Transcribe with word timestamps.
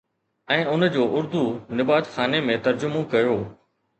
۽ 0.53 0.63
ان 0.75 0.85
جو 0.95 1.03
اردو 1.17 1.41
نباتخاني 1.81 2.39
۾ 2.47 2.55
ترجمو 2.69 3.07
ڪيو 3.15 3.37